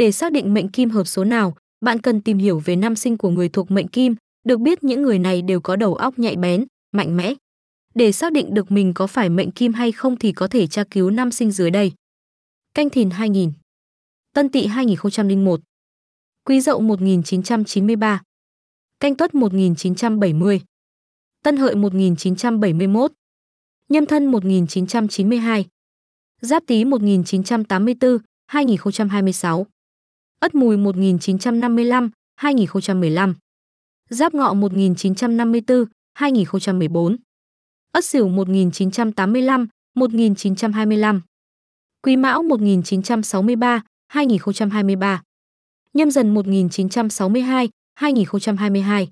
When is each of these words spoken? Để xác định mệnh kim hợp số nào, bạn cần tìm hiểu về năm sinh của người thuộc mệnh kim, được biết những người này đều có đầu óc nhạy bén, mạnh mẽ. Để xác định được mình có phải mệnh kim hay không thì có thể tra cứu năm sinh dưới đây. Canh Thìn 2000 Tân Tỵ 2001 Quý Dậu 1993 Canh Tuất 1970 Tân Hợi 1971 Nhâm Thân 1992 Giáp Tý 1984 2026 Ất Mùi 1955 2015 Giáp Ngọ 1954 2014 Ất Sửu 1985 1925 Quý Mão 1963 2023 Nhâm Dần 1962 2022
Để 0.00 0.12
xác 0.12 0.32
định 0.32 0.54
mệnh 0.54 0.68
kim 0.68 0.90
hợp 0.90 1.04
số 1.04 1.24
nào, 1.24 1.56
bạn 1.80 2.00
cần 2.00 2.20
tìm 2.20 2.38
hiểu 2.38 2.62
về 2.64 2.76
năm 2.76 2.96
sinh 2.96 3.18
của 3.18 3.30
người 3.30 3.48
thuộc 3.48 3.70
mệnh 3.70 3.88
kim, 3.88 4.14
được 4.44 4.60
biết 4.60 4.84
những 4.84 5.02
người 5.02 5.18
này 5.18 5.42
đều 5.42 5.60
có 5.60 5.76
đầu 5.76 5.94
óc 5.94 6.18
nhạy 6.18 6.36
bén, 6.36 6.64
mạnh 6.92 7.16
mẽ. 7.16 7.34
Để 7.94 8.12
xác 8.12 8.32
định 8.32 8.54
được 8.54 8.70
mình 8.70 8.94
có 8.94 9.06
phải 9.06 9.28
mệnh 9.28 9.50
kim 9.50 9.72
hay 9.72 9.92
không 9.92 10.16
thì 10.16 10.32
có 10.32 10.48
thể 10.48 10.66
tra 10.66 10.84
cứu 10.90 11.10
năm 11.10 11.30
sinh 11.30 11.50
dưới 11.50 11.70
đây. 11.70 11.92
Canh 12.74 12.90
Thìn 12.90 13.10
2000 13.10 13.52
Tân 14.34 14.48
Tỵ 14.48 14.66
2001 14.66 15.60
Quý 16.44 16.60
Dậu 16.60 16.80
1993 16.80 18.22
Canh 19.00 19.16
Tuất 19.16 19.34
1970 19.34 20.60
Tân 21.44 21.56
Hợi 21.56 21.74
1971 21.74 23.12
Nhâm 23.88 24.06
Thân 24.06 24.26
1992 24.26 25.66
Giáp 26.40 26.62
Tý 26.66 26.84
1984 26.84 28.18
2026 28.46 29.66
Ất 30.40 30.54
Mùi 30.54 30.76
1955 30.76 32.10
2015 32.42 33.34
Giáp 34.10 34.34
Ngọ 34.34 34.54
1954 34.54 35.84
2014 36.20 37.16
Ất 37.92 38.04
Sửu 38.04 38.28
1985 38.28 39.66
1925 39.94 41.20
Quý 42.02 42.16
Mão 42.16 42.42
1963 42.42 43.80
2023 44.14 45.22
Nhâm 45.94 46.10
Dần 46.10 46.34
1962 46.34 47.68
2022 48.00 49.08